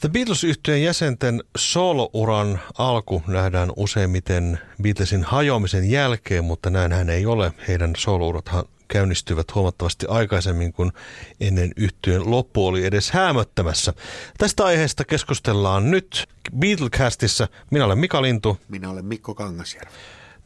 [0.00, 7.52] The Beatles-yhtyeen jäsenten soolouran alku nähdään useimmiten Beatlesin hajoamisen jälkeen, mutta näinhän ei ole.
[7.68, 10.92] Heidän soolourathan käynnistyvät huomattavasti aikaisemmin kuin
[11.40, 13.92] ennen yhtyeen loppu oli edes häämöttämässä.
[14.38, 17.48] Tästä aiheesta keskustellaan nyt Beatlecastissa.
[17.70, 18.58] Minä olen Mika Lintu.
[18.68, 19.92] Minä olen Mikko Kangasjärvi.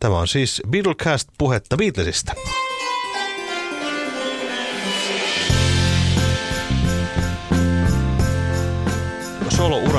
[0.01, 2.33] Tämä on siis Beatlecast puhetta Beatlesista.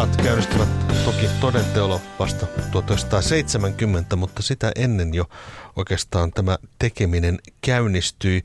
[0.05, 0.69] Solo-urat käynnistyvät
[1.05, 5.25] toki todenteolla vasta 1970, mutta sitä ennen jo
[5.75, 8.43] oikeastaan tämä tekeminen käynnistyi.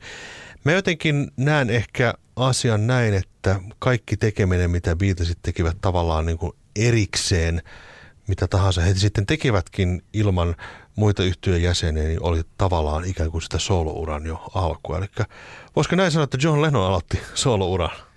[0.63, 6.51] Mä jotenkin näen ehkä asian näin, että kaikki tekeminen, mitä Beatlesit tekivät tavallaan niin kuin
[6.75, 7.61] erikseen,
[8.27, 10.55] mitä tahansa he sitten tekivätkin ilman
[10.95, 14.97] muita yhtyön jäseniä, niin oli tavallaan ikään kuin sitä soolouran jo alkua.
[14.97, 15.07] Eli
[15.75, 18.10] voisiko näin sanoa, että John Lennon aloitti soolouran?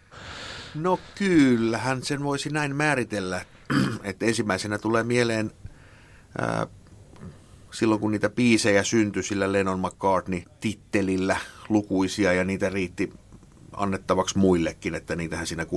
[0.75, 3.45] No kyllähän sen voisi näin määritellä,
[4.03, 5.51] että ensimmäisenä tulee mieleen
[6.39, 6.67] ää,
[7.73, 11.37] silloin kun niitä biisejä syntyi sillä Lennon McCartney-tittelillä
[11.69, 13.13] lukuisia ja niitä riitti
[13.73, 15.69] annettavaksi muillekin, että niitähän siinä 63-65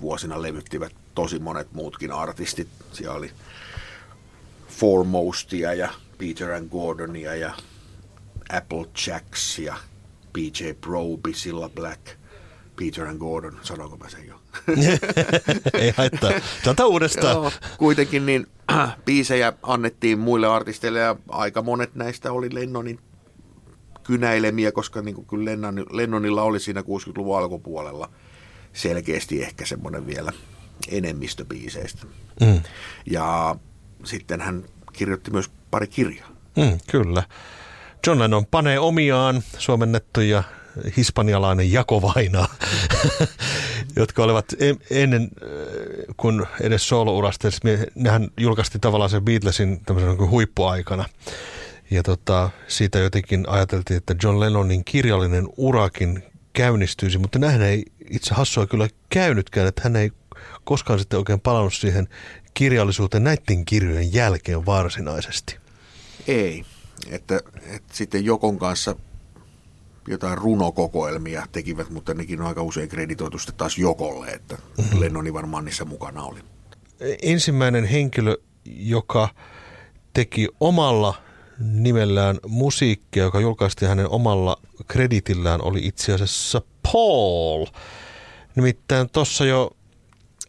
[0.00, 2.68] vuosina levyttivät tosi monet muutkin artistit.
[2.92, 3.30] Siellä oli
[4.68, 7.54] Foremostia ja Peter and Gordonia ja
[9.06, 9.76] Jacks ja
[10.32, 12.00] PJ Proby, Silla Black–
[12.80, 14.40] Peter and Gordon, sanonko mä sen jo?
[15.80, 16.30] Ei haittaa.
[16.64, 17.34] Tätä uudestaan.
[17.34, 18.46] Joo, kuitenkin niin
[19.04, 22.98] biisejä annettiin muille artisteille ja aika monet näistä oli Lennonin
[24.02, 28.10] kynäilemiä, koska niin kuin kyllä Lennon, Lennonilla oli siinä 60-luvun alkupuolella
[28.72, 30.32] selkeästi ehkä semmoinen vielä
[30.88, 32.06] enemmistö biiseistä.
[32.40, 32.60] Mm.
[33.06, 33.56] Ja
[34.04, 36.28] sitten hän kirjoitti myös pari kirjaa.
[36.56, 37.22] Mm, kyllä.
[38.06, 40.42] John Lennon panee omiaan suomennettuja
[40.96, 42.48] hispanialainen jakovaina,
[43.96, 44.46] jotka olivat
[44.90, 45.30] ennen
[46.16, 47.48] kuin edes solo-urasta,
[47.94, 51.04] nehän julkaisti tavallaan sen Beatlesin tämmöisen huippuaikana.
[51.90, 56.22] Ja tota, siitä jotenkin ajateltiin, että John Lennonin kirjallinen urakin
[56.52, 60.10] käynnistyisi, mutta näin ei itse hassua kyllä käynytkään, että hän ei
[60.64, 62.08] koskaan sitten oikein palannut siihen
[62.54, 65.56] kirjallisuuteen näiden kirjojen jälkeen varsinaisesti.
[66.26, 66.64] Ei,
[67.10, 68.96] että, että sitten Jokon kanssa
[70.10, 75.00] jotain runokokoelmia tekivät, mutta nekin on aika usein kreditoitu sitten taas Jokolle, että mm-hmm.
[75.00, 76.40] Lennoni varmaan niissä mukana oli.
[77.22, 79.28] Ensimmäinen henkilö, joka
[80.12, 81.14] teki omalla
[81.58, 84.56] nimellään musiikkia, joka julkaistiin hänen omalla
[84.86, 87.66] kreditillään, oli itse asiassa Paul.
[88.56, 89.70] Nimittäin tuossa jo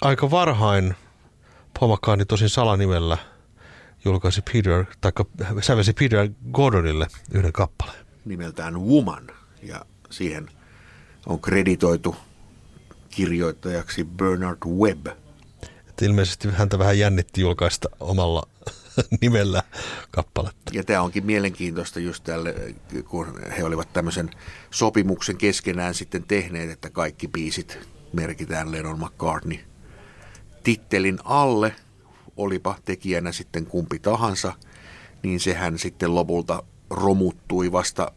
[0.02, 0.96] aika varhain
[1.80, 3.18] Paul McCartney tosin salanimellä
[4.06, 5.12] julkaisi Peter, tai
[5.62, 8.06] sävelsi Peter Gordonille yhden kappaleen.
[8.26, 9.28] Nimeltään Woman
[9.62, 10.50] ja siihen
[11.26, 12.16] on kreditoitu
[13.10, 15.08] kirjoittajaksi Bernard Webb.
[15.90, 18.48] Et ilmeisesti häntä vähän jännitti julkaista omalla
[19.22, 19.64] nimellä
[20.12, 20.72] kappaletta.
[20.74, 22.56] Ja tämä onkin mielenkiintoista just tälle,
[23.10, 24.30] kun he olivat tämmöisen
[24.72, 27.80] sopimuksen keskenään sitten tehneet, että kaikki biisit
[28.14, 29.60] merkitään Lennon McCartney
[30.64, 31.76] tittelin alle,
[32.38, 34.54] olipa tekijänä sitten kumpi tahansa,
[35.24, 38.12] niin sehän sitten lopulta romuttui vasta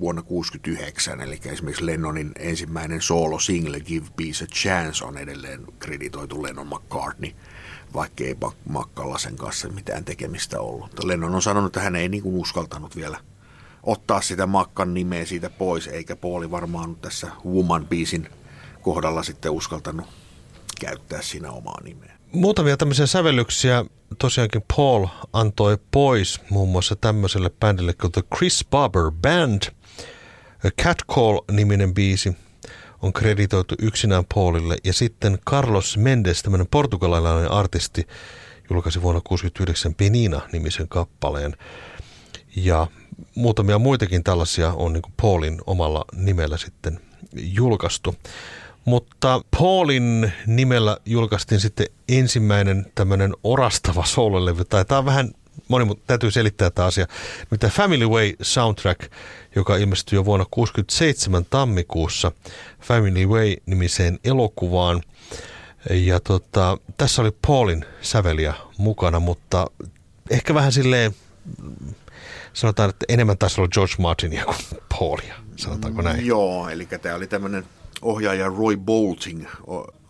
[0.00, 6.66] vuonna 1969, eli esimerkiksi Lennonin ensimmäinen solo-single Give Peace a Chance on edelleen kreditoitu Lennon
[6.66, 7.30] McCartney,
[7.94, 8.36] vaikka ei
[8.68, 11.04] Makkalla sen kanssa mitään tekemistä ollut.
[11.04, 13.18] Lennon on sanonut, että hän ei niin kuin uskaltanut vielä
[13.82, 18.28] ottaa sitä Makkan nimeä siitä pois, eikä Pauli varmaan tässä Woman-biisin
[18.82, 20.06] kohdalla sitten uskaltanut
[20.80, 22.18] käyttää siinä omaa nimeä.
[22.32, 23.84] Muutamia tämmöisiä sävellyksiä
[24.18, 29.62] tosiaankin Paul antoi pois muun muassa tämmöiselle bändille kuin The Chris Barber Band–
[30.82, 32.36] Cat Call-niminen biisi
[33.02, 34.76] on kreditoitu yksinään Paulille.
[34.84, 38.06] Ja sitten Carlos Mendes, tämmöinen portugalilainen artisti,
[38.70, 41.56] julkaisi vuonna 1969 Penina-nimisen kappaleen.
[42.56, 42.86] Ja
[43.34, 47.00] muutamia muitakin tällaisia on niin Paulin omalla nimellä sitten
[47.34, 48.14] julkaistu.
[48.84, 55.30] Mutta Paulin nimellä julkaistiin sitten ensimmäinen tämmöinen orastava soololevy, tai tämä on vähän
[55.68, 57.06] moni, mutta täytyy selittää tämä asia.
[57.50, 59.12] Mitä Family Way soundtrack,
[59.56, 62.32] joka ilmestyi jo vuonna 1967 tammikuussa
[62.80, 65.02] Family Way-nimiseen elokuvaan.
[65.90, 69.66] Ja tota, tässä oli Paulin säveliä mukana, mutta
[70.30, 71.14] ehkä vähän silleen,
[72.52, 74.56] sanotaan, että enemmän taisi olla George Martinia kuin
[74.98, 76.26] Paulia, sanotaanko näin?
[76.26, 77.64] Joo, eli tämä oli tämmöinen
[78.02, 79.46] ohjaaja Roy Bolting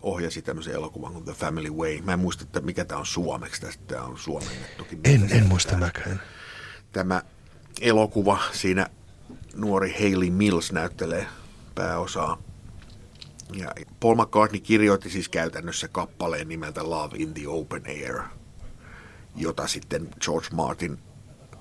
[0.01, 2.01] ohjasi tämmöisen elokuvan kuin The Family Way.
[2.01, 3.61] Mä en muista, että mikä tämä on suomeksi.
[3.87, 4.99] Tämä on suomennettukin.
[5.03, 6.21] En, en muista mäkään.
[6.91, 7.21] Tämä
[7.81, 8.89] elokuva, siinä
[9.55, 11.27] nuori Hayley Mills näyttelee
[11.75, 12.41] pääosaa.
[13.53, 18.21] Ja Paul McCartney kirjoitti siis käytännössä kappaleen nimeltä Love in the Open Air,
[19.35, 20.99] jota sitten George Martin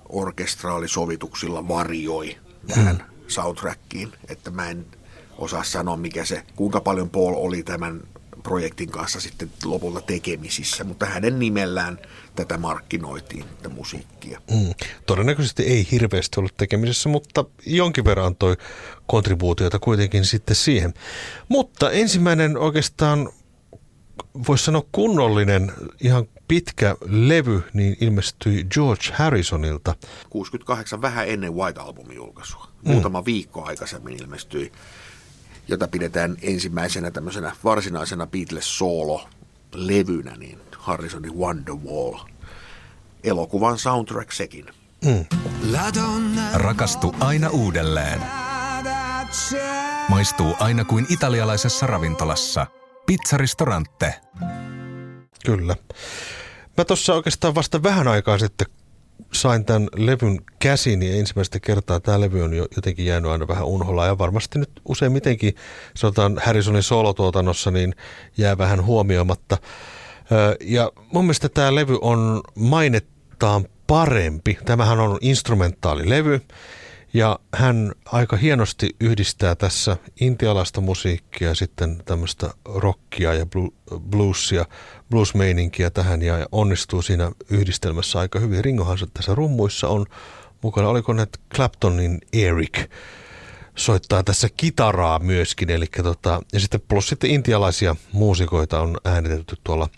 [0.09, 2.37] orkestraalisovituksilla varjoi
[2.67, 3.15] tähän hmm.
[3.29, 4.87] soundtrackiin, että mä en
[5.39, 8.01] osaa sanoa, mikä se, kuinka paljon Paul oli tämän
[8.43, 11.99] projektin kanssa sitten lopulta tekemisissä, mutta hänen nimellään
[12.37, 14.41] tätä markkinoitiin, tätä musiikkia.
[14.51, 14.75] Mm.
[15.07, 18.57] Todennäköisesti ei hirveästi ollut tekemisissä, mutta jonkin verran toi
[19.07, 20.95] kontribuutiota kuitenkin sitten siihen.
[21.49, 23.29] Mutta ensimmäinen oikeastaan
[24.49, 29.95] voisi sanoa kunnollinen, ihan pitkä levy, niin ilmestyi George Harrisonilta.
[30.31, 32.69] 68 vähän ennen White Albumin julkaisua.
[32.83, 32.93] Mm.
[32.93, 34.73] Muutama viikko aikaisemmin ilmestyi
[35.69, 42.19] jota pidetään ensimmäisenä tämmöisenä varsinaisena Beatles-soolo-levynä, niin Harrisonin Wonderwall.
[43.25, 44.67] Elokuvan soundtrack sekin.
[45.05, 45.25] Mm.
[46.55, 48.21] Rakastu aina uudelleen.
[50.09, 52.67] Maistuu aina kuin italialaisessa ravintolassa.
[53.07, 54.15] Pizzaristorante.
[55.45, 55.77] Kyllä.
[56.77, 58.67] Mä tuossa oikeastaan vasta vähän aikaa sitten
[59.33, 63.65] sain tämän levyn käsiin, niin ensimmäistä kertaa tämä levy on jo jotenkin jäänyt aina vähän
[63.65, 64.07] unholla.
[64.07, 65.55] Ja varmasti nyt useimmitenkin,
[65.95, 67.95] sanotaan Harrisonin solotuotannossa, niin
[68.37, 69.59] jää vähän huomioimatta.
[70.61, 74.59] Ja mun mielestä tämä levy on mainettaan parempi.
[74.65, 76.41] Tämähän on instrumentaalilevy.
[77.15, 83.47] Ja hän aika hienosti yhdistää tässä intialaista musiikkia, sitten tämmöistä rockia ja
[84.11, 84.65] bluesia,
[85.11, 88.65] bluesmeininkiä tähän ja onnistuu siinä yhdistelmässä aika hyvin.
[88.65, 90.07] Ringohan tässä rummuissa on
[90.63, 90.89] mukana.
[90.89, 92.91] Oliko ne Claptonin Eric
[93.75, 95.71] soittaa tässä kitaraa myöskin.
[95.71, 99.89] Eli tota, ja sitten plus sitten intialaisia muusikoita on äänitetty tuolla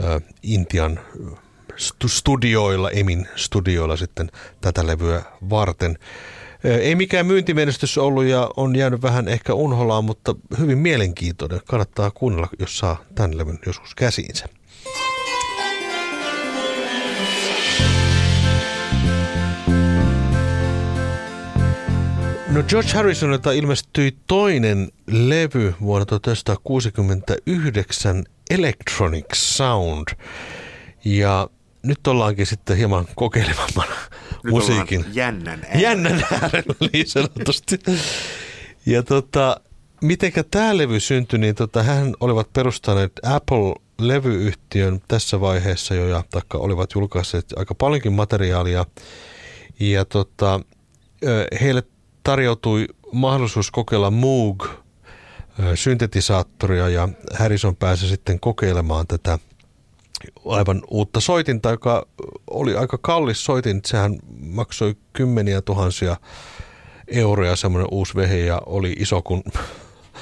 [0.00, 1.00] ö, Intian
[2.06, 4.30] studioilla, Emin studioilla sitten
[4.60, 5.98] tätä levyä varten.
[6.64, 11.60] Ei mikään myyntimenestys ollut ja on jäänyt vähän ehkä unholaan, mutta hyvin mielenkiintoinen.
[11.66, 14.48] Kannattaa kuunnella, jos saa tämän levyn joskus käsiinsä.
[22.48, 30.08] No George Harrisonilta ilmestyi toinen levy vuonna 1969, Electronic Sound.
[31.04, 31.48] Ja
[31.82, 33.94] nyt ollaankin sitten hieman kokeilevammana
[34.50, 35.04] musiikin.
[35.12, 35.82] jännän äärellä.
[35.82, 37.78] Jännän äärellä, niin sanotusti.
[38.86, 39.60] Ja tota,
[40.02, 46.58] mitenkä tämä levy syntyi, niin tota, hän olivat perustaneet Apple-levyyhtiön tässä vaiheessa jo, ja taikka
[46.58, 48.86] olivat julkaisseet aika paljonkin materiaalia.
[49.80, 50.60] Ja tota,
[51.60, 51.82] heille
[52.22, 54.64] tarjoutui mahdollisuus kokeilla Moog
[55.74, 57.08] syntetisaattoria ja
[57.38, 59.38] Harrison pääsi sitten kokeilemaan tätä
[60.46, 62.06] aivan uutta soitinta, joka
[62.50, 63.80] oli aika kallis soitin.
[63.86, 66.16] Sehän maksoi kymmeniä tuhansia
[67.08, 69.42] euroja semmoinen uusi vehe ja oli iso kuin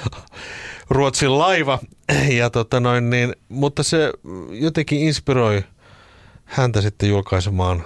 [0.89, 1.79] Ruotsin laiva.
[2.29, 4.13] Ja tota noin, niin, mutta se
[4.51, 5.63] jotenkin inspiroi
[6.45, 7.83] häntä sitten julkaisemaan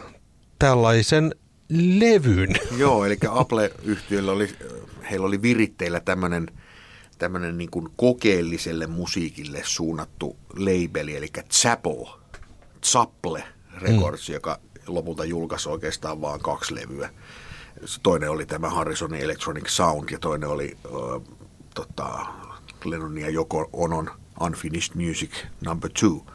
[0.59, 1.35] tällaisen
[1.99, 2.55] levyn.
[2.77, 4.50] Joo, eli Apple-yhtiöllä oli,
[5.12, 6.47] heillä oli viritteillä tämmöinen
[7.21, 12.07] tämmöinen niin kuin kokeelliselle musiikille suunnattu labeli, eli Zapple,
[12.85, 13.43] Zapple
[13.77, 14.33] Records, mm.
[14.33, 17.09] joka lopulta julkaisi oikeastaan vain kaksi levyä.
[18.03, 21.35] Toinen oli tämä Harrisonin Electronic Sound ja toinen oli äh,
[21.73, 22.25] tota,
[22.85, 25.31] Lennon ja Joko Onon Unfinished Music
[25.65, 26.25] Number Two.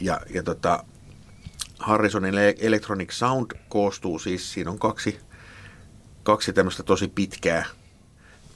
[0.00, 0.84] Ja, ja tota,
[1.78, 5.18] Harrisonin Electronic Sound koostuu siis, siinä on kaksi,
[6.22, 7.66] kaksi tämmöistä tosi pitkää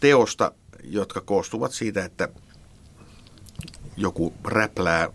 [0.01, 0.53] teosta,
[0.85, 2.29] jotka koostuvat siitä, että
[3.97, 5.09] joku räplää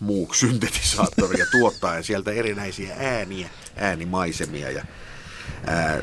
[0.00, 4.70] muu syntetisaattori ja tuottaa sieltä erinäisiä ääniä, äänimaisemia.
[4.70, 4.84] Ja,
[5.66, 6.02] ää,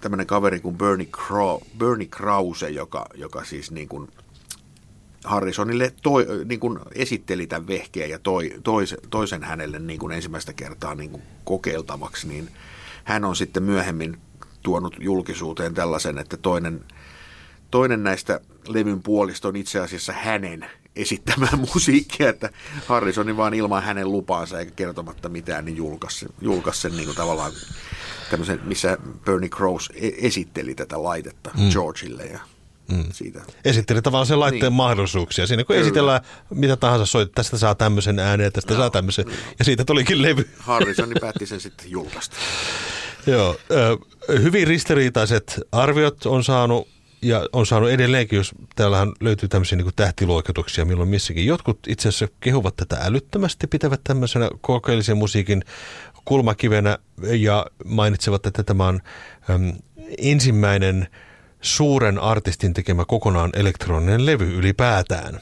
[0.00, 4.08] tämmöinen kaveri kuin Bernie, Crow, Bernie Krause, joka, joka siis niin kuin
[5.24, 10.52] Harrisonille toi, niin kuin esitteli tämän vehkeen ja toi, tois, toisen hänelle niin kuin ensimmäistä
[10.52, 12.48] kertaa niin kuin kokeiltavaksi, niin
[13.04, 14.18] hän on sitten myöhemmin
[14.62, 16.84] tuonut julkisuuteen tällaisen, että toinen,
[17.70, 22.50] toinen näistä levyn puolista on itse asiassa hänen esittämään musiikkia, että
[22.86, 27.52] Harrisonin vaan ilman hänen lupaansa eikä kertomatta mitään, niin julkaisi, julkaisi sen niin kuin tavallaan
[28.30, 31.70] tämmöisen, missä Bernie Krause e- esitteli tätä laitetta mm.
[31.70, 32.40] Georgeille ja
[32.92, 33.04] mm.
[33.12, 33.40] siitä.
[33.64, 34.72] Esitteli tavallaan sen laitteen niin.
[34.72, 35.46] mahdollisuuksia.
[35.46, 35.86] Siinä kun Kyllä.
[35.86, 36.20] esitellään
[36.54, 39.26] mitä tahansa soit, tästä saa tämmöisen äänen ja tästä no, saa tämmöisen.
[39.26, 39.32] No.
[39.58, 40.48] Ja siitä tulikin levy.
[40.58, 42.36] Harrison päätti sen sitten julkaista.
[43.26, 43.56] Joo,
[44.28, 46.88] hyvin ristiriitaiset arviot on saanut
[47.22, 51.46] ja on saanut edelleenkin, jos täällähän löytyy tämmöisiä niin tähtiluokituksia milloin missäkin.
[51.46, 55.64] Jotkut itse asiassa kehuvat tätä älyttömästi, pitävät tämmöisenä kokeellisen musiikin
[56.24, 59.00] kulmakivenä ja mainitsevat, että tämä on
[59.50, 59.72] äm,
[60.18, 61.08] ensimmäinen
[61.60, 65.40] suuren artistin tekemä kokonaan elektroninen levy ylipäätään.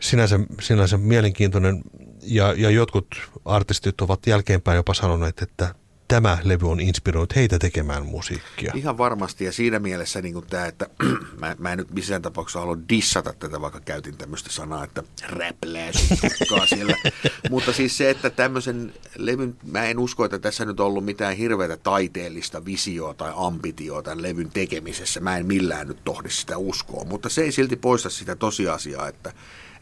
[0.00, 1.82] Sinänsä, sinänsä mielenkiintoinen
[2.22, 3.06] ja, ja jotkut
[3.44, 5.74] artistit ovat jälkeenpäin jopa sanoneet, että
[6.08, 8.72] tämä levy on inspiroinut heitä tekemään musiikkia.
[8.76, 10.86] Ihan varmasti ja siinä mielessä niin tämä, että
[11.40, 15.90] mä, mä en nyt missään tapauksessa halua dissata tätä, vaikka käytin tämmöistä sanaa, että räplää
[16.68, 16.96] siellä.
[17.50, 21.36] Mutta siis se, että tämmöisen levyn, mä en usko, että tässä nyt on ollut mitään
[21.36, 25.20] hirveätä taiteellista visioa tai ambitioa tämän levyn tekemisessä.
[25.20, 29.32] Mä en millään nyt tohdi sitä uskoa, mutta se ei silti poista sitä tosiasiaa, että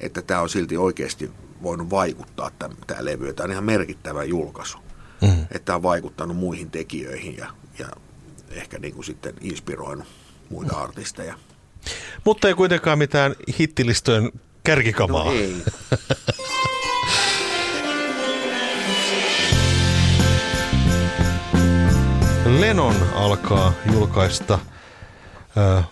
[0.00, 1.30] että tämä on silti oikeasti
[1.62, 2.50] voinut vaikuttaa
[2.86, 3.32] tämä levy.
[3.32, 4.85] Tämä on ihan merkittävä julkaisu
[5.20, 5.46] mm.
[5.50, 7.46] että on vaikuttanut muihin tekijöihin ja,
[7.78, 7.88] ja
[8.50, 10.06] ehkä niin kuin sitten inspiroinut
[10.50, 10.82] muita mm.
[10.82, 11.34] artisteja.
[12.24, 14.32] Mutta ei kuitenkaan mitään hittilistojen
[14.64, 15.24] kärkikamaa.
[15.24, 15.56] No ei.
[22.60, 24.58] Lenon alkaa julkaista
[25.58, 25.84] äh,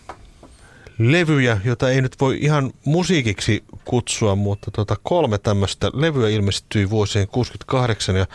[0.98, 7.28] levyjä, jota ei nyt voi ihan musiikiksi kutsua, mutta tota kolme tämmöistä levyä ilmestyi vuosien
[7.28, 8.26] 68 ja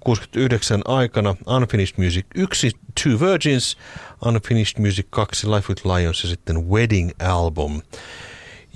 [0.00, 2.70] 69 aikana Unfinished Music 1,
[3.02, 3.78] Two Virgins,
[4.26, 7.82] Unfinished Music 2, Life with Lions ja sitten Wedding Album.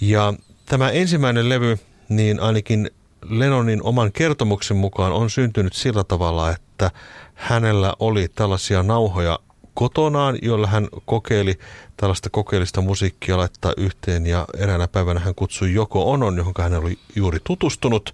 [0.00, 0.34] Ja
[0.66, 2.90] tämä ensimmäinen levy, niin ainakin
[3.30, 6.90] Lennonin oman kertomuksen mukaan on syntynyt sillä tavalla, että
[7.34, 9.38] hänellä oli tällaisia nauhoja
[9.74, 11.58] kotonaan, joilla hän kokeili
[11.96, 16.98] tällaista kokeellista musiikkia laittaa yhteen ja eräänä päivänä hän kutsui Joko Onon, johon hän oli
[17.16, 18.12] juuri tutustunut,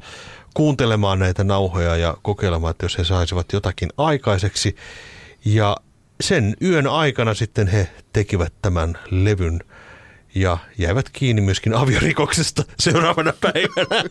[0.59, 4.77] kuuntelemaan näitä nauhoja ja kokeilemaan, että jos he saisivat jotakin aikaiseksi.
[5.45, 5.77] Ja
[6.21, 9.61] sen yön aikana sitten he tekivät tämän levyn
[10.35, 14.05] ja jäivät kiinni myöskin aviorikoksesta seuraavana päivänä.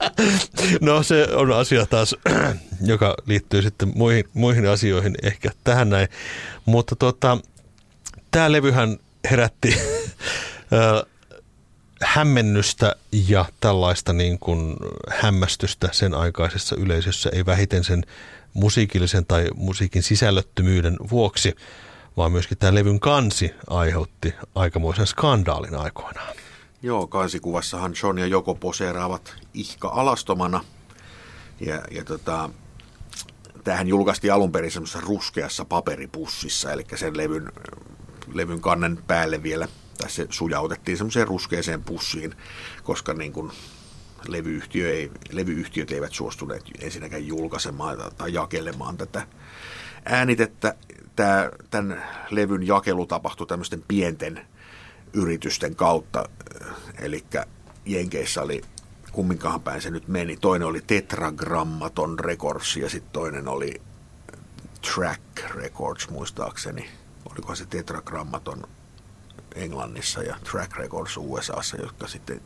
[0.80, 2.16] No se on asia taas,
[2.92, 6.08] joka liittyy sitten muihin, muihin asioihin ehkä tähän näin.
[6.64, 7.38] Mutta tota,
[8.30, 8.98] tämä levyhän
[9.30, 9.76] herätti
[12.00, 12.96] hämmennystä
[13.28, 14.76] ja tällaista niin kuin
[15.10, 18.04] hämmästystä sen aikaisessa yleisössä, ei vähiten sen
[18.54, 21.56] musiikillisen tai musiikin sisällöttömyyden vuoksi,
[22.16, 26.36] vaan myöskin tämä levyn kansi aiheutti aikamoisen skandaalin aikoinaan.
[26.82, 30.64] Joo, kansikuvassahan John ja Joko poseeraavat ihka alastomana.
[31.60, 32.50] Ja, ja tota,
[33.64, 37.52] tähän julkaistiin alun perin semmoisessa ruskeassa paperipussissa, eli sen levyn,
[38.32, 42.34] levyn kannen päälle vielä– tai se sujautettiin semmoiseen ruskeeseen pussiin,
[42.82, 43.52] koska niin kuin
[44.28, 49.26] levyyhtiö ei, levyyhtiöt eivät suostuneet ensinnäkään julkaisemaan tai jakelemaan tätä
[50.04, 50.74] äänitettä.
[51.16, 54.46] Tämä, tämän levyn jakelu tapahtui tämmöisten pienten
[55.12, 56.28] yritysten kautta,
[57.00, 57.24] eli
[57.86, 58.62] Jenkeissä oli
[59.12, 60.36] kumminkahan päin se nyt meni.
[60.36, 63.80] Toinen oli Tetragrammaton Records ja sitten toinen oli
[64.94, 65.22] Track
[65.54, 66.88] Records muistaakseni.
[67.30, 68.62] Oliko se Tetragrammaton
[69.54, 72.40] Englannissa ja Track Records USAssa, jotka sitten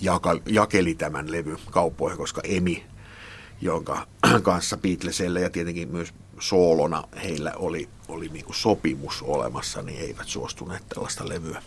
[0.00, 2.86] jaka, jakeli tämän levy kauppoihin, koska Emi,
[3.60, 4.06] jonka
[4.42, 10.28] kanssa Beatlesille ja tietenkin myös soolona heillä oli, oli niin kuin sopimus olemassa, niin eivät
[10.28, 11.62] suostuneet tällaista levyä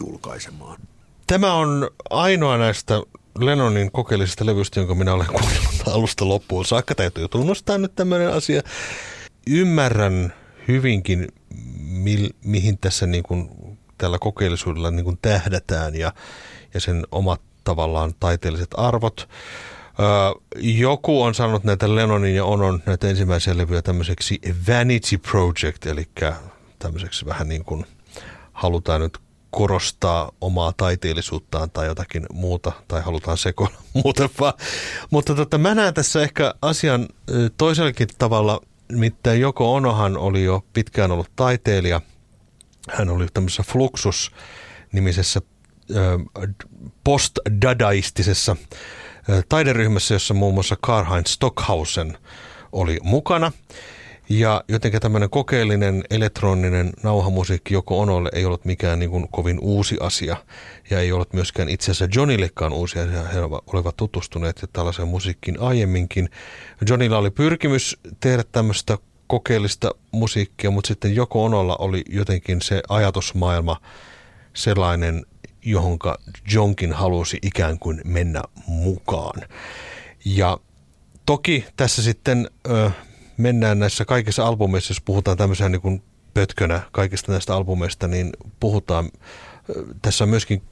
[0.00, 0.80] julkaisemaan.
[1.26, 3.02] Tämä on ainoa näistä
[3.38, 6.94] Lennonin kokeellisista levyistä, jonka minä olen kuunnellut alusta loppuun saakka.
[6.94, 8.62] Täytyy tunnustaa nyt tämmöinen asia.
[9.46, 10.32] Ymmärrän
[10.68, 11.28] hyvinkin,
[12.02, 13.50] mi, mihin tässä niin kuin,
[13.98, 16.12] tällä kokeellisuudella niin kuin tähdätään ja,
[16.74, 19.28] ja sen omat tavallaan taiteelliset arvot.
[20.56, 26.08] Joku on sanonut näitä Lennonin ja Onon näitä ensimmäisiä levyjä tämmöiseksi vanity project, eli
[26.78, 27.86] tämmöiseksi vähän niin kuin
[28.52, 29.18] halutaan nyt
[29.50, 34.54] korostaa omaa taiteellisuuttaan tai jotakin muuta, tai halutaan sekoilla muuten vaan.
[35.10, 37.08] Mutta tota, mä näen tässä ehkä asian
[37.58, 38.60] toisellakin tavalla–
[38.92, 42.00] Nimittäin Joko Onohan oli jo pitkään ollut taiteilija.
[42.90, 45.40] Hän oli tämmöisessä Fluxus-nimisessä
[47.04, 48.56] post-dadaistisessa
[49.48, 52.18] taideryhmässä, jossa muun muassa Karl-Heinz Stockhausen
[52.72, 53.52] oli mukana.
[54.38, 59.96] Ja jotenkin tämmöinen kokeellinen elektroninen nauhamusiikki joko Onolle ei ollut mikään niin kuin kovin uusi
[60.00, 60.36] asia
[60.90, 63.22] ja ei ollut myöskään itse asiassa Johnillekaan uusi asia.
[63.22, 66.28] He olivat tutustuneet tällaiseen musiikkiin aiemminkin.
[66.88, 73.80] Johnilla oli pyrkimys tehdä tämmöistä kokeellista musiikkia, mutta sitten joko Onolla oli jotenkin se ajatusmaailma
[74.54, 75.26] sellainen,
[75.64, 76.18] johonka
[76.52, 79.42] Jonkin halusi ikään kuin mennä mukaan.
[80.24, 80.58] Ja
[81.26, 82.90] toki tässä sitten ö,
[83.36, 86.02] mennään näissä kaikissa albumeissa, jos puhutaan tämmöisenä niin kuin
[86.34, 89.10] pötkönä kaikista näistä albumeista, niin puhutaan,
[90.02, 90.62] tässä on myöskin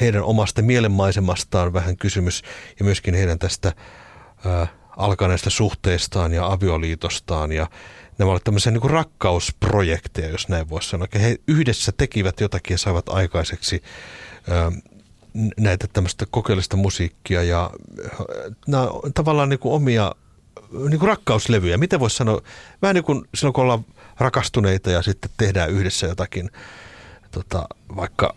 [0.00, 2.42] heidän omasta mielenmaisemastaan vähän kysymys
[2.78, 3.72] ja myöskin heidän tästä
[4.46, 7.70] ö, alkaneesta suhteestaan ja avioliitostaan ja
[8.18, 11.06] nämä olivat tämmöisiä niin kuin rakkausprojekteja, jos näin voisi sanoa.
[11.14, 13.82] He yhdessä tekivät jotakin ja saivat aikaiseksi
[14.48, 14.72] ö,
[15.56, 17.70] näitä tämmöistä kokeellista musiikkia ja
[18.66, 20.14] nämä on tavallaan niin kuin omia
[20.72, 21.78] niin kuin rakkauslevyjä.
[21.78, 22.40] Miten voisi sanoa,
[22.82, 23.84] vähän niin kuin silloin kun ollaan
[24.18, 26.50] rakastuneita ja sitten tehdään yhdessä jotakin,
[27.30, 28.34] tota, vaikka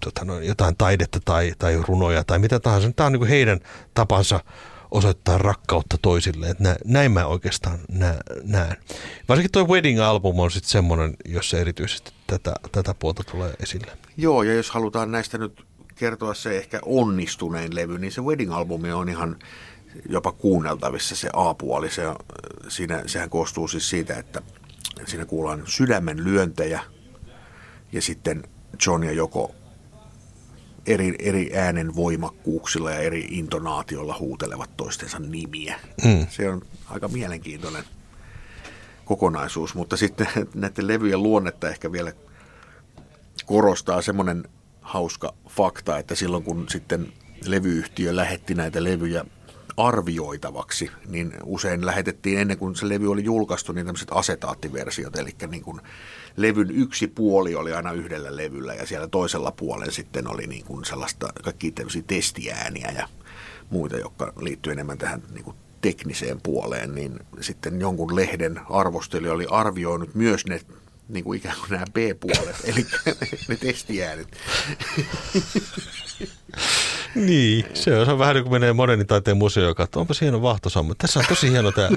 [0.00, 2.92] tota, no, jotain taidetta tai, tai runoja tai mitä tahansa.
[2.92, 3.60] Tämä on niin kuin heidän
[3.94, 4.40] tapansa
[4.90, 6.48] osoittaa rakkautta toisille.
[6.48, 7.78] Että näin mä oikeastaan
[8.42, 8.76] näen.
[9.28, 13.92] Varsinkin tuo Wedding-album on sitten semmoinen, jossa erityisesti tätä, tätä puolta tulee esille.
[14.16, 19.08] Joo, ja jos halutaan näistä nyt kertoa se ehkä onnistunein levy, niin se Wedding-albumi on
[19.08, 19.36] ihan
[20.08, 21.90] jopa kuunneltavissa se A-puoli.
[21.90, 22.02] Se,
[22.68, 24.42] siinä, sehän koostuu siis siitä, että
[25.06, 26.80] siinä kuullaan sydämen lyöntejä
[27.92, 28.42] ja sitten
[28.86, 29.54] John ja Joko
[30.86, 35.80] eri, eri äänen voimakkuuksilla ja eri intonaatiolla huutelevat toistensa nimiä.
[36.04, 36.26] Mm.
[36.30, 37.84] Se on aika mielenkiintoinen
[39.04, 42.12] kokonaisuus, mutta sitten näiden levyjen luonnetta ehkä vielä
[43.46, 44.44] korostaa semmoinen
[44.80, 47.12] hauska fakta, että silloin kun sitten
[47.46, 49.24] levyyhtiö lähetti näitä levyjä
[49.76, 55.62] arvioitavaksi, niin usein lähetettiin ennen kuin se levy oli julkaistu, niin tämmöiset asetaattiversiot, eli niin
[55.62, 55.80] kuin
[56.36, 60.84] levyn yksi puoli oli aina yhdellä levyllä ja siellä toisella puolella sitten oli niin kuin
[60.84, 63.08] sellaista kaikki tämmöisiä testiääniä ja
[63.70, 69.46] muita, jotka liittyy enemmän tähän niin kuin tekniseen puoleen, niin sitten jonkun lehden arvostelija oli
[69.50, 70.60] arvioinut myös ne
[71.08, 72.86] niin kuin ikään kuin nämä B-puolet, eli
[73.48, 74.28] ne testiäänet.
[77.28, 80.98] niin, se on vähän niin kuin menee modernin taiteen museoon katsoa, onpa hieno vahtosammut.
[80.98, 81.88] Tässä on tosi hieno tämä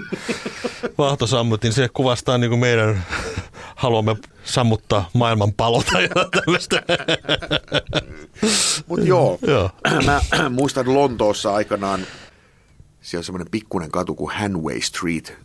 [0.98, 3.06] vahtosammut, niin se kuvastaa niin kuin meidän
[3.76, 6.82] haluamme sammuttaa maailman palota ja tällaista.
[8.88, 9.70] Mutta joo, joo,
[10.06, 12.08] mä muistan Lontoossa aikanaan,
[13.02, 15.38] siellä on semmoinen pikkuinen katu kuin Hanway Street,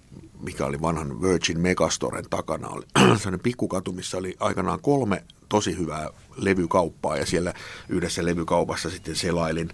[0.43, 2.69] mikä oli vanhan Virgin Megastoren takana.
[2.69, 2.85] Oli
[3.19, 7.55] sellainen pikkukatu, missä oli aikanaan kolme tosi hyvää levykauppaa ja siellä
[7.89, 9.69] yhdessä levykaupassa sitten selailin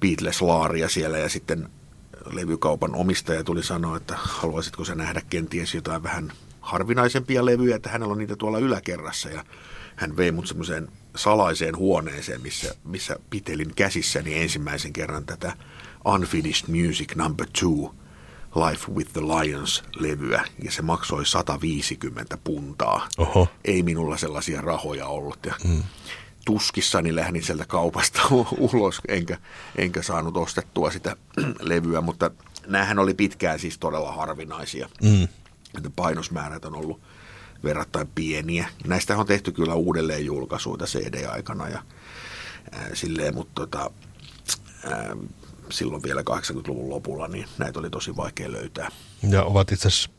[0.00, 1.68] Beatles-laaria siellä ja sitten
[2.30, 8.12] levykaupan omistaja tuli sanoa, että haluaisitko sä nähdä kenties jotain vähän harvinaisempia levyjä, että hänellä
[8.12, 9.44] on niitä tuolla yläkerrassa ja
[9.96, 15.52] hän vei mut semmoiseen salaiseen huoneeseen, missä, missä pitelin käsissäni ensimmäisen kerran tätä
[16.04, 17.94] Unfinished Music Number Two
[18.54, 23.08] Life with the Lions-levyä ja se maksoi 150 puntaa.
[23.18, 23.48] Oho.
[23.64, 25.82] Ei minulla sellaisia rahoja ollut ja mm.
[26.44, 28.20] tuskissani lähdin sieltä kaupasta
[28.72, 29.38] ulos enkä,
[29.76, 31.16] enkä saanut ostettua sitä
[31.60, 32.30] levyä, mutta
[32.66, 34.88] näähän oli pitkään siis todella harvinaisia.
[35.02, 35.28] Mm
[35.76, 37.00] että painosmäärät on ollut
[37.64, 38.68] verrattain pieniä.
[38.86, 41.82] Näistä on tehty kyllä uudelleen julkaisuita CD-aikana ja
[42.72, 43.90] ää, silleen, mutta tota,
[44.84, 45.16] ää,
[45.72, 48.88] silloin vielä 80-luvun lopulla, niin näitä oli tosi vaikea löytää.
[49.30, 50.10] Ja ovat itse asiassa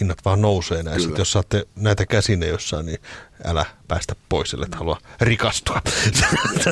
[0.00, 1.10] hinnat vaan nousee näissä.
[1.18, 2.98] Jos saatte näitä käsine jossain, niin
[3.44, 5.82] älä päästä pois, ellei halua rikastua.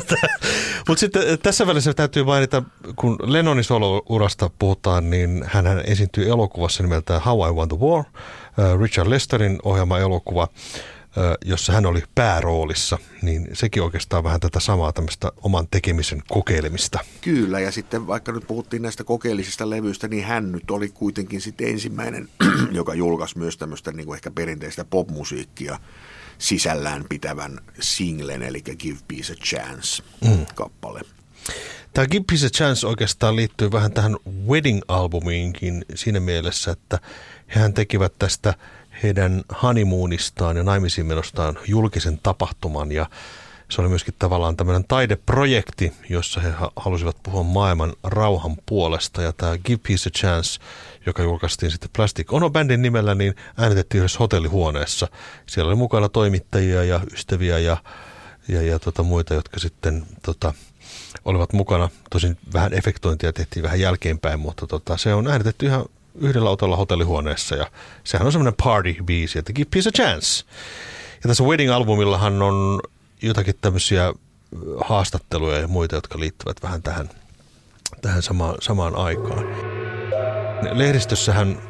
[0.87, 2.63] Mutta sitten tässä välissä täytyy mainita,
[2.95, 8.79] kun Lennonin solo-urasta puhutaan, niin hän esiintyi elokuvassa nimeltään How I Want the War, äh,
[8.81, 10.47] Richard Lesterin ohjaama elokuva
[11.45, 16.99] jossa hän oli pääroolissa, niin sekin oikeastaan vähän tätä samaa tämmöistä oman tekemisen kokeilemista.
[17.21, 21.67] Kyllä, ja sitten vaikka nyt puhuttiin näistä kokeellisista levyistä, niin hän nyt oli kuitenkin sitten
[21.67, 22.29] ensimmäinen,
[22.71, 25.79] joka julkaisi myös tämmöistä niin kuin ehkä perinteistä popmusiikkia
[26.37, 30.45] sisällään pitävän singlen, eli Give Peace a Chance mm.
[30.55, 31.01] kappale.
[31.93, 34.15] Tämä Give Peace a Chance oikeastaan liittyy vähän tähän
[34.47, 36.99] Wedding-albumiinkin siinä mielessä, että
[37.47, 38.53] hän tekivät tästä–
[39.03, 43.09] heidän honeymoonistaan ja naimisiin menostaan julkisen tapahtuman ja
[43.69, 49.21] se oli myöskin tavallaan tämmöinen taideprojekti, jossa he halusivat puhua maailman rauhan puolesta.
[49.21, 50.59] Ja tämä Give Peace a Chance,
[51.05, 55.07] joka julkaistiin sitten Plastic Ono Bandin nimellä, niin äänitettiin yhdessä hotellihuoneessa.
[55.45, 57.77] Siellä oli mukana toimittajia ja ystäviä ja,
[58.47, 60.53] ja, ja tota muita, jotka sitten tota,
[61.25, 61.89] olivat mukana.
[62.09, 65.85] Tosin vähän efektointia tehtiin vähän jälkeenpäin, mutta tota, se on äänitetty ihan
[66.17, 67.71] yhdellä otolla hotellihuoneessa ja
[68.03, 70.45] sehän on semmoinen party-biisi, että give peace a chance.
[71.23, 72.79] Ja tässä Wedding-albumillahan on
[73.21, 74.13] jotakin tämmöisiä
[74.81, 77.09] haastatteluja ja muita, jotka liittyvät vähän tähän,
[78.01, 79.45] tähän sama, samaan aikaan.
[80.71, 81.61] Lehdistössähän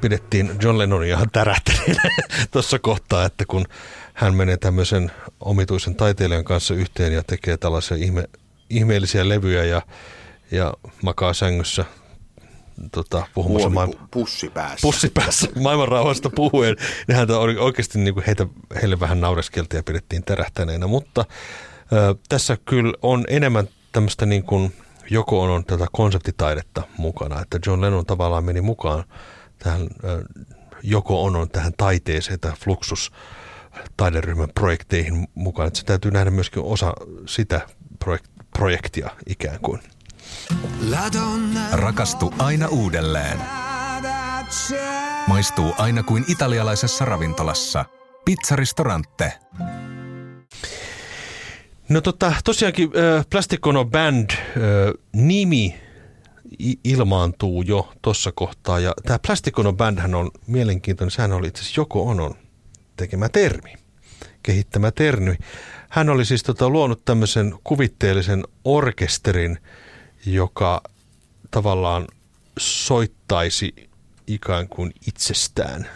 [0.00, 2.02] pidettiin John Lennonia ihan tärähtäneenä
[2.50, 3.66] tuossa kohtaa, että kun
[4.14, 8.24] hän menee tämmöisen omituisen taiteilijan kanssa yhteen ja tekee tällaisia ihme,
[8.70, 9.82] ihmeellisiä levyjä ja,
[10.50, 11.84] ja makaa sängyssä
[12.92, 14.78] tota, puhumassa Muovi, pussi päässä.
[14.82, 16.76] pussi päässä maailman rauhasta puhuen.
[17.12, 18.46] Häntä oli oikeasti niin kuin heitä,
[18.82, 20.86] heille vähän naureskeltiin ja pidettiin tärähtäneenä.
[20.86, 21.24] Mutta
[21.92, 24.74] ö, tässä kyllä on enemmän tämmöistä niin kuin
[25.10, 29.04] joko on tätä konseptitaidetta mukana, että John Lennon tavallaan meni mukaan
[29.58, 30.24] tähän ö,
[30.82, 33.12] joko on on tähän taiteeseen, tähän Fluxus
[33.96, 35.68] taideryhmän projekteihin mukaan.
[35.68, 36.92] Että se täytyy nähdä myöskin osa
[37.26, 37.60] sitä
[38.04, 39.80] projek- projektia ikään kuin.
[41.72, 43.38] Rakastu aina uudelleen.
[45.26, 47.84] Maistuu aina kuin italialaisessa ravintolassa.
[48.24, 49.32] Pizzaristorante.
[51.88, 54.36] No tota, tosiaankin äh, Plasticono Band äh,
[55.12, 55.74] nimi
[56.84, 58.80] ilmaantuu jo tuossa kohtaa.
[58.80, 61.10] Ja tämä Plasticono Bandhän on mielenkiintoinen.
[61.10, 62.34] Sehän oli itse asiassa Joko Onon
[62.96, 63.74] tekemä termi,
[64.42, 65.36] kehittämä termi.
[65.88, 69.58] Hän oli siis tota, luonut tämmöisen kuvitteellisen orkesterin,
[70.26, 70.82] joka
[71.50, 72.06] tavallaan
[72.58, 73.74] soittaisi
[74.26, 75.88] ikään kuin itsestään.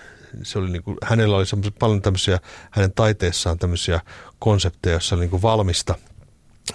[0.43, 1.45] Se oli niin kuin, hänellä oli
[1.79, 2.39] paljon tämmöisiä,
[2.71, 4.01] hänen taiteessaan tämmöisiä
[4.39, 5.95] konsepteja, joissa oli niin kuin valmista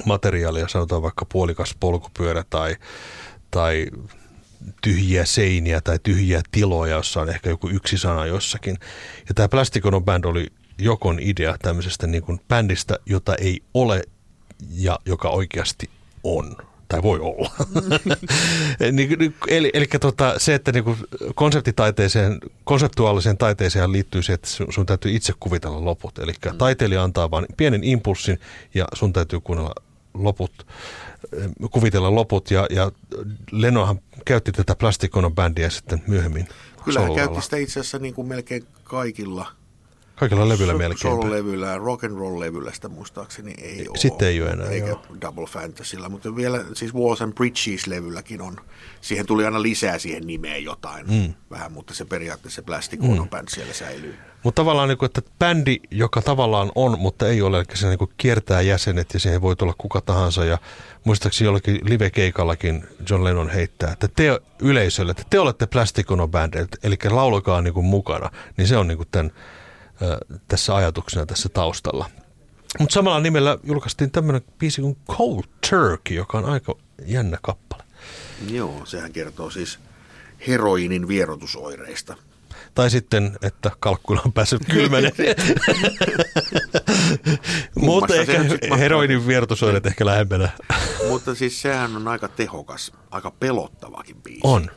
[0.05, 2.75] materiaalia, sanotaan vaikka puolikas polkupyörä tai,
[3.51, 3.87] tai
[4.81, 8.77] tyhjiä seiniä tai tyhjiä tiloja, jossa on ehkä joku yksi sana jossakin.
[9.27, 14.03] Ja tämä Plasticono Band oli Jokon idea tämmöisestä niin kuin bändistä, jota ei ole
[14.71, 15.89] ja joka oikeasti
[16.23, 17.51] on tai voi olla.
[18.91, 20.95] Niin- niin- eli eli tota, se, että niinku
[21.35, 26.19] konseptitaiteeseen, konseptuaaliseen taiteeseen liittyy se, että sun, täytyy itse kuvitella loput.
[26.19, 28.39] Eli taiteilija antaa vain pienen impulssin
[28.73, 29.73] ja sun täytyy kuunnella
[30.13, 30.67] loput,
[31.37, 32.51] eh, kuvitella loput.
[32.51, 32.91] Ja, ja
[33.51, 36.47] Lenohan käytti tätä Plasticono bändiä sitten myöhemmin
[36.85, 39.51] Kyllä hän käytti sitä itse asiassa niin kuin melkein kaikilla
[40.15, 40.99] Kaikilla levyillä so- melkein.
[40.99, 43.97] sololevyillä ja rock and roll levyllä sitä muistaakseni ei ole.
[43.97, 45.05] Sitten ei ole enää, Eikä joo.
[45.21, 48.57] Double Fantasyllä, mutta vielä siis Walls and Bridges-levylläkin on.
[49.01, 51.33] Siihen tuli aina lisää siihen nimeen jotain mm.
[51.49, 54.15] vähän, mutta se periaatteessa se Plastic Ono Band siellä säilyy.
[54.43, 57.97] Mutta tavallaan, niin kuin, että bändi, joka tavallaan on, mutta ei ole, eli se niin
[57.97, 60.45] kuin kiertää jäsenet ja siihen voi tulla kuka tahansa.
[60.45, 60.57] Ja
[61.03, 66.67] muistaakseni jollakin live-keikallakin John Lennon heittää, että te yleisölle, että te olette Plastic Ono Band,
[66.83, 68.29] eli laulakaa niin kuin mukana.
[68.57, 69.31] Niin se on niin kuin tämän,
[70.47, 72.09] tässä ajatuksena tässä taustalla.
[72.79, 77.83] Mutta samalla nimellä julkaistiin tämmöinen biisi kuin Cold Turkey, joka on aika jännä kappale.
[78.49, 79.79] Joo, sehän kertoo siis
[80.47, 82.15] heroinin vierotusoireista.
[82.75, 85.15] Tai sitten, että kalkkula on päässyt kylmenemään.
[87.75, 88.45] Mutta ehkä
[88.77, 90.49] heroinin vierotusoireet ehkä lähempänä.
[91.07, 94.41] Mutta siis sehän on aika tehokas, aika pelottavakin biisi.
[94.43, 94.71] On.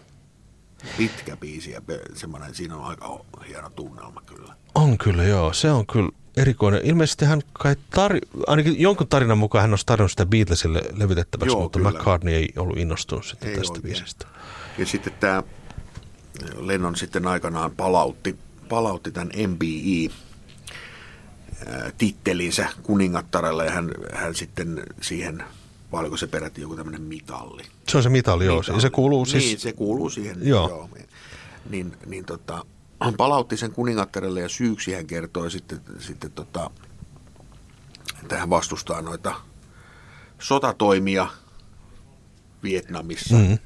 [0.96, 1.80] Pitkä biisi ja
[2.14, 4.54] semmoinen, siinä on aika hieno tunnelma kyllä.
[4.74, 5.52] On kyllä, joo.
[5.52, 6.80] Se on kyllä erikoinen.
[6.84, 11.62] Ilmeisesti hän kai tar- ainakin jonkun tarinan mukaan hän olisi tarjonnut sitä Beatlesille levytettäväksi, Joo,
[11.62, 11.90] mutta kyllä.
[11.90, 14.26] McCartney ei ollut innostunut sitten Ei tästä biisistä.
[14.78, 15.42] Ja sitten tämä
[16.56, 18.38] Lennon sitten aikanaan palautti,
[18.68, 20.14] palautti tämän MBE
[21.98, 25.44] tittelinsä kuningattarelle ja hän, hän sitten siihen,
[25.92, 27.62] vai oliko se peräti joku tämmöinen mitalli.
[27.88, 28.60] Se on se mitali, joo.
[28.60, 28.80] Mitalli.
[28.80, 29.44] Se kuuluu siis...
[29.44, 30.36] Niin, se kuuluu siihen.
[30.42, 30.68] Joo.
[30.68, 30.88] joo.
[31.70, 32.64] Niin, niin tota,
[33.00, 36.70] hän palautti sen kuningattarelle ja syyksi hän kertoi sitten, sitten tota,
[38.22, 39.34] että hän vastustaa noita
[40.38, 41.26] sotatoimia
[42.62, 43.34] Vietnamissa.
[43.36, 43.58] Mm-hmm.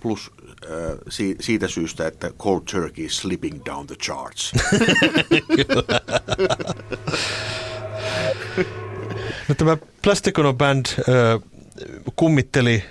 [0.00, 0.30] Plus
[0.64, 0.70] äh,
[1.08, 4.52] si- siitä syystä, että Cold Turkey is slipping down the charts.
[9.50, 11.49] No, tämä Plasticono Band äh,
[12.16, 12.84] kummitteli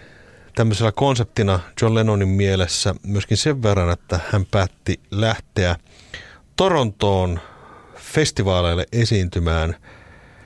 [0.55, 5.75] tämmöisellä konseptina John Lennonin mielessä myöskin sen verran, että hän päätti lähteä
[6.55, 7.39] Torontoon
[7.95, 9.75] festivaaleille esiintymään.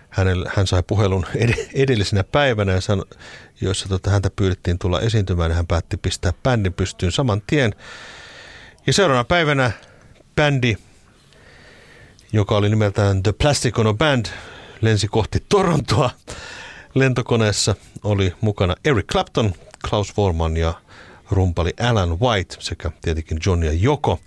[0.09, 2.73] Hänellä, hän sai puhelun ed- edellisenä päivänä,
[3.61, 7.75] jossa tota, häntä pyydettiin tulla esiintymään, ja hän päätti pistää bändin pystyyn saman tien.
[8.87, 9.71] Ja seuraavana päivänä
[10.35, 10.75] bändi
[12.33, 14.25] joka oli nimeltään The Plasticono Band,
[14.81, 16.09] lensi kohti Torontoa.
[16.95, 19.53] Lentokoneessa oli mukana Eric Clapton,
[19.89, 20.73] Klaus Vorman ja
[21.31, 24.19] rumpali Alan White sekä tietenkin John ja Joko.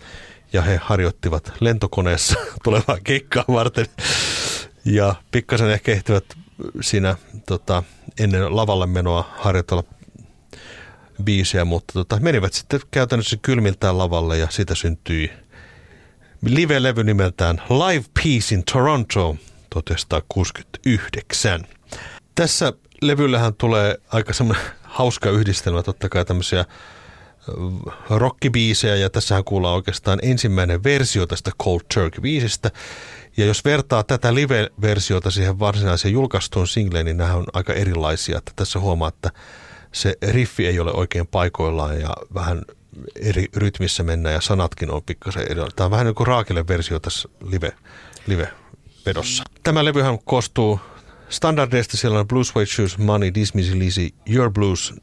[0.52, 3.86] Ja he harjoittivat lentokoneessa tulevaa keikkaa varten.
[4.84, 6.24] Ja pikkasen ehkä ehtivät
[6.80, 7.82] siinä tota,
[8.20, 9.84] ennen lavalle menoa harjoitella
[11.24, 15.30] biisejä, mutta tota, menivät sitten käytännössä kylmiltään lavalle ja siitä syntyi
[16.44, 19.36] live-levy nimeltään Live Peace in Toronto
[19.70, 21.66] 1969.
[22.36, 22.72] Tässä
[23.02, 24.66] levyllähän tulee aika semmoinen
[24.98, 26.64] hauska yhdistelmä, totta kai tämmöisiä
[28.10, 32.70] rockibiisejä ja tässähän kuullaan oikeastaan ensimmäinen versio tästä Cold Turkey-biisistä.
[33.36, 38.38] Ja jos vertaa tätä live-versiota siihen varsinaiseen julkaistuun singleen, niin nämä on aika erilaisia.
[38.38, 39.30] Että tässä huomaa, että
[39.92, 42.62] se riffi ei ole oikein paikoillaan ja vähän
[43.16, 45.60] eri rytmissä mennään ja sanatkin on pikkasen eri.
[45.76, 47.72] Tämä on vähän niin kuin raakille versio tässä live,
[48.26, 49.42] live-vedossa.
[49.62, 50.80] Tämä levyhän koostuu
[51.28, 54.94] standardeista, siellä on Blue Suede Shoes, Money, Dismissy Lizzy, Your Blues,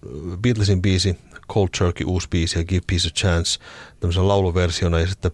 [0.42, 1.18] Beatlesin biisi,
[1.50, 3.60] Cold Turkey, uusi biisi ja Give Peace a Chance
[4.00, 5.32] tämmöisen lauluversiona ja sitten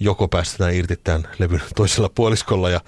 [0.00, 2.80] joko päästetään irti tämän levyn toisella puoliskolla ja,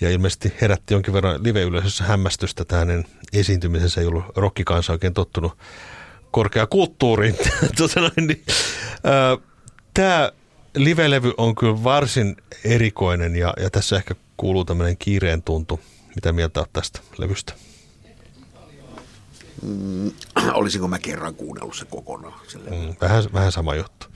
[0.00, 2.64] ja ilmeisesti herätti jonkin verran live-yleisössä hämmästystä.
[2.64, 5.58] Tämä hänen esiintymisensä ei ollut rokkikansa oikein tottunut
[6.30, 7.36] korkeakulttuuriin.
[7.78, 8.44] tota niin,
[9.94, 10.32] tämä
[10.76, 15.80] live-levy on kyllä varsin erikoinen ja, ja tässä ehkä kuuluu tämmöinen kiireen tuntu.
[16.14, 17.52] Mitä mieltä olet tästä levystä?
[19.62, 20.10] Mm,
[20.54, 22.40] olisinko mä kerran kuunnellut se kokonaan?
[22.54, 24.06] Mm, vähän, vähän sama juttu.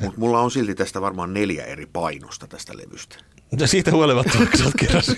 [0.00, 3.16] Mutta mulla on silti tästä varmaan neljä eri painosta tästä levystä.
[3.58, 5.02] Ja siitä huolimatta, kun sä kerran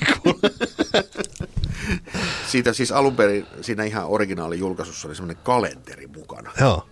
[2.48, 6.50] Siitä siis alun perin, siinä ihan originaali julkaisussa oli semmoinen kalenteri mukana.
[6.60, 6.88] Joo.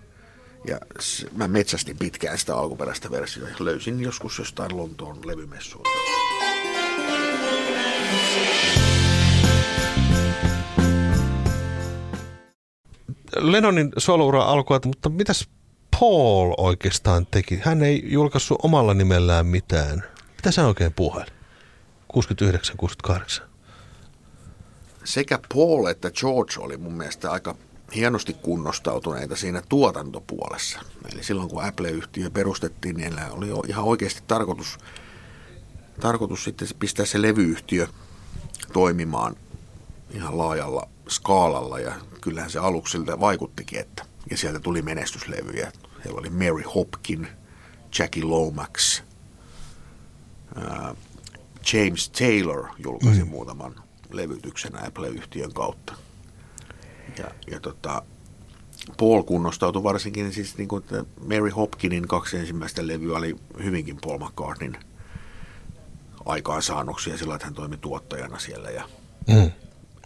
[0.65, 0.81] Ja
[1.37, 5.89] mä metsästin pitkään sitä alkuperäistä versiota ja löysin joskus jostain Lontoon levymessuilta.
[13.37, 15.49] Lennonin soloura alkoi, mutta mitäs
[16.01, 17.61] Paul oikeastaan teki?
[17.65, 20.03] Hän ei julkaissut omalla nimellään mitään.
[20.37, 21.31] Mitä sä oikein puheli?
[23.09, 23.43] 69-68.
[25.05, 27.55] Sekä Paul että George oli mun mielestä aika
[27.95, 30.81] hienosti kunnostautuneita siinä tuotantopuolessa.
[31.13, 34.79] Eli silloin kun Apple-yhtiö perustettiin, niin oli ihan oikeasti tarkoitus,
[36.01, 37.87] tarkoitus sitten pistää se levyyhtiö
[38.73, 39.37] toimimaan
[40.11, 45.73] ihan laajalla skaalalla ja kyllähän se aluksi siltä vaikuttikin, että ja sieltä tuli menestyslevyjä.
[46.05, 47.29] Heillä oli Mary Hopkin,
[47.99, 49.03] Jackie Lomax,
[50.55, 50.95] ää,
[51.73, 53.29] James Taylor julkaisi mm.
[53.29, 53.75] muutaman
[54.11, 55.95] levytyksen Apple-yhtiön kautta.
[57.19, 58.03] Ja, ja tota,
[58.97, 60.85] Paul kunnostautui varsinkin, siis niin kuin
[61.29, 64.77] Mary Hopkinin kaksi ensimmäistä levyä oli hyvinkin Paul McCartneyn
[66.25, 68.89] aikaansaannoksia sillä, että hän toimi tuottajana siellä ja
[69.29, 69.51] mm.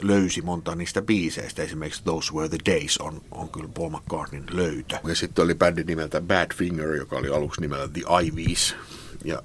[0.02, 1.62] löysi monta niistä biiseistä.
[1.62, 4.98] Esimerkiksi Those Were the Days on, on kyllä Paul McCartneyn löytö.
[5.06, 8.74] Ja sitten oli bändi nimeltä Badfinger, joka oli aluksi nimellä The Ivies.
[9.24, 9.42] Ja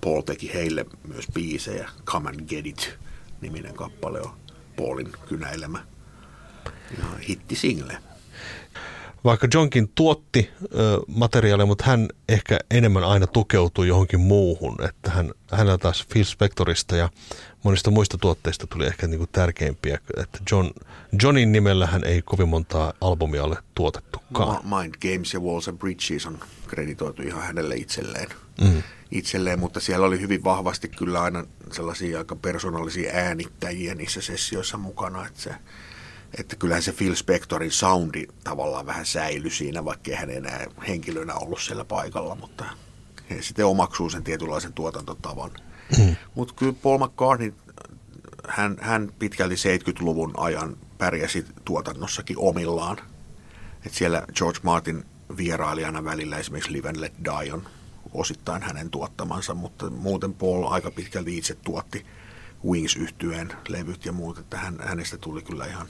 [0.00, 1.90] Paul teki heille myös biisejä.
[2.04, 2.98] Come and Get It
[3.40, 4.30] niminen kappale on
[4.76, 5.84] Paulin kynäilemä
[6.98, 7.98] ihan hitti-single.
[9.24, 14.76] Vaikka Johnkin tuotti ö, materiaalia, mutta hän ehkä enemmän aina tukeutui johonkin muuhun.
[14.88, 17.08] Että hän, hänellä taas Phil Spectorista ja
[17.62, 19.98] monista muista tuotteista tuli ehkä niinku tärkeimpiä.
[20.16, 20.70] Että John,
[21.22, 24.66] Johnin nimellä hän ei kovin montaa albumia ole tuotettukaan.
[24.66, 28.28] Mind Games ja Walls and Bridges on kreditoitu ihan hänelle itselleen.
[28.60, 34.78] Mm itselleen, mutta siellä oli hyvin vahvasti kyllä aina sellaisia aika persoonallisia äänittäjiä niissä sessioissa
[34.78, 35.54] mukana, että, se,
[36.38, 41.60] että kyllähän se Phil Spectorin soundi tavallaan vähän säilyi siinä, vaikka hän enää henkilönä ollut
[41.60, 42.64] siellä paikalla, mutta
[43.30, 45.50] he sitten omaksuu sen tietynlaisen tuotantotavan.
[45.98, 46.16] Mm.
[46.34, 47.54] Mutta kyllä Paul McCartney,
[48.48, 52.96] hän, hän pitkälti 70-luvun ajan pärjäsi tuotannossakin omillaan.
[53.86, 55.04] Et siellä George Martin
[55.36, 57.68] vierailijana välillä esimerkiksi Live and Let Die on
[58.12, 62.06] osittain hänen tuottamansa, mutta muuten Paul aika pitkälti itse tuotti
[62.64, 65.86] wings yhtyeen levyt ja muut, että hän, hänestä tuli kyllä ihan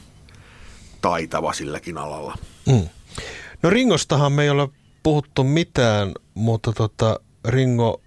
[1.03, 2.39] taitava silläkin alalla.
[2.67, 2.89] Mm.
[3.63, 4.69] No Ringostahan me ei ole
[5.03, 8.01] puhuttu mitään, mutta tota, Ringo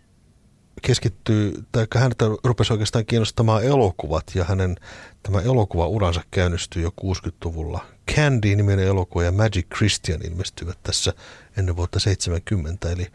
[0.82, 4.76] keskittyy, tai häntä rupesi oikeastaan kiinnostamaan elokuvat, ja hänen
[5.24, 7.86] tämä elokuva-uransa käynnistyi jo 60-luvulla.
[8.16, 11.14] Candy-niminen elokuva ja Magic Christian ilmestyivät tässä
[11.58, 13.08] ennen vuotta 70, eli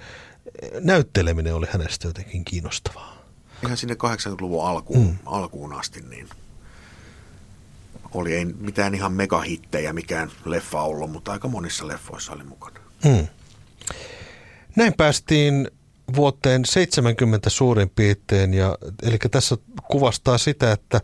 [0.80, 3.22] näytteleminen oli hänestä jotenkin kiinnostavaa.
[3.64, 5.18] Ihan sinne 80-luvun alkuun, mm.
[5.26, 6.28] alkuun asti, niin
[8.14, 12.80] oli ei mitään ihan megahittejä mikään leffa ollut, mutta aika monissa leffoissa oli mukana.
[13.04, 13.26] Mm.
[14.76, 15.68] Näin päästiin
[16.16, 19.56] vuoteen 70 suurin piirtein, ja, eli tässä
[19.90, 21.00] kuvastaa sitä, että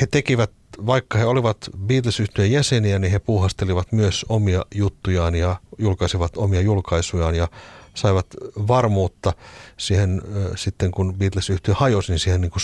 [0.00, 0.50] he tekivät,
[0.86, 7.34] vaikka he olivat beatles jäseniä, niin he puuhastelivat myös omia juttujaan ja julkaisivat omia julkaisujaan,
[7.34, 7.48] ja
[7.94, 8.26] saivat
[8.68, 9.32] varmuutta
[9.76, 10.22] siihen
[10.56, 12.62] sitten, kun Beatles-yhtiö hajosi, niin siihen niin kuin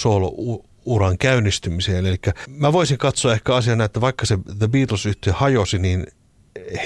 [0.88, 2.06] solo-uran käynnistymiseen.
[2.06, 2.16] Eli
[2.48, 6.06] mä voisin katsoa ehkä asiana, että vaikka se The Beatles-yhtiö hajosi, niin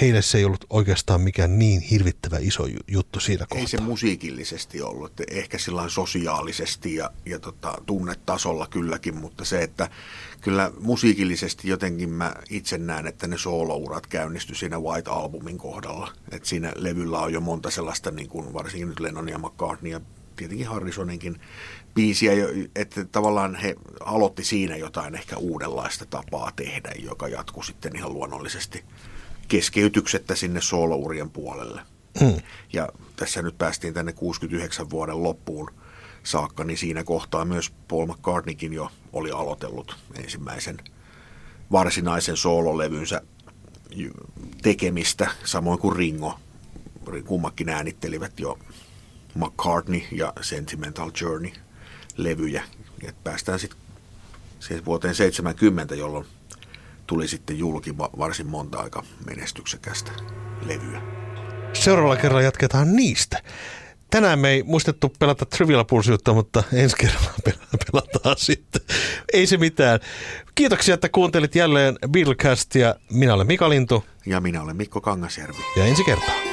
[0.01, 3.59] heille se ei ollut oikeastaan mikään niin hirvittävä iso juttu siinä kohtaa.
[3.59, 9.89] Ei se musiikillisesti ollut, ehkä sillä sosiaalisesti ja, ja tota, tunnetasolla kylläkin, mutta se, että
[10.41, 16.13] kyllä musiikillisesti jotenkin mä itse näen, että ne soolourat käynnistyi siinä White Albumin kohdalla.
[16.31, 20.01] Että siinä levyllä on jo monta sellaista, niin kuin varsinkin nyt Lennon ja McCartney ja
[20.35, 21.41] tietenkin Harrisoninkin
[21.93, 22.31] biisiä,
[22.75, 28.83] että tavallaan he aloitti siinä jotain ehkä uudenlaista tapaa tehdä, joka jatkui sitten ihan luonnollisesti
[29.47, 31.81] keskeytyksettä sinne soolourien puolelle.
[32.19, 32.41] Hmm.
[32.73, 35.69] Ja tässä nyt päästiin tänne 69 vuoden loppuun
[36.23, 40.77] saakka, niin siinä kohtaa myös Paul McCartneykin jo oli aloitellut ensimmäisen
[41.71, 43.21] varsinaisen soololevynsä
[44.61, 46.39] tekemistä, samoin kuin Ringo.
[47.25, 48.59] Kummakin äänittelivät jo
[49.35, 51.51] McCartney ja Sentimental Journey
[52.17, 52.63] levyjä.
[53.07, 53.79] Et päästään sitten
[54.59, 56.25] siis vuoteen 70, jolloin
[57.07, 60.11] tuli sitten julki varsin monta aika menestyksekästä
[60.65, 61.01] levyä.
[61.73, 63.41] Seuraavalla kerralla jatketaan niistä.
[64.11, 67.31] Tänään me ei muistettu pelata Trivial Pursuitta, mutta ensi kerralla
[67.91, 68.81] pelataan sitten.
[69.33, 69.99] Ei se mitään.
[70.55, 72.95] Kiitoksia, että kuuntelit jälleen Beatlecastia.
[73.11, 74.05] Minä olen Mika Lintu.
[74.25, 75.57] Ja minä olen Mikko Kangasjärvi.
[75.77, 76.52] Ja ensi kertaa.